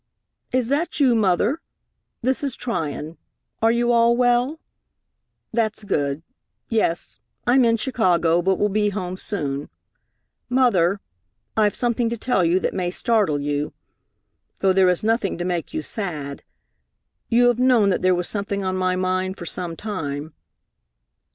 "Is 0.51 0.67
that 0.69 0.99
you, 0.99 1.13
Mother? 1.13 1.61
This 2.23 2.43
is 2.43 2.55
Tryon. 2.55 3.19
Are 3.61 3.71
you 3.71 3.91
all 3.91 4.17
well? 4.17 4.59
That's 5.53 5.83
good. 5.83 6.23
Yes, 6.69 7.19
I'm 7.45 7.63
in 7.65 7.77
Chicago, 7.77 8.41
but 8.41 8.55
will 8.57 8.65
soon 8.69 8.73
be 8.73 8.89
home. 8.89 9.69
Mother, 10.49 10.99
I've 11.55 11.75
something 11.75 12.09
to 12.09 12.17
tell 12.17 12.43
you 12.43 12.59
that 12.61 12.73
may 12.73 12.89
startle 12.89 13.39
you, 13.39 13.73
though 14.57 14.73
there 14.73 14.89
is 14.89 15.03
nothing 15.03 15.37
to 15.37 15.45
make 15.45 15.71
you 15.71 15.83
sad. 15.83 16.41
You 17.29 17.45
have 17.49 17.59
known 17.59 17.89
that 17.89 18.01
there 18.01 18.15
was 18.15 18.27
something 18.27 18.63
on 18.63 18.75
my 18.75 18.95
mind 18.95 19.37
for 19.37 19.45
some 19.45 19.75
time." 19.75 20.33